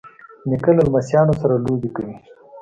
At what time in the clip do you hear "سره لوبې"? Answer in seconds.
1.41-1.89